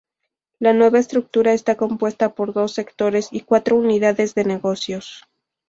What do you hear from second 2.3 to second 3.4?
por dos sectores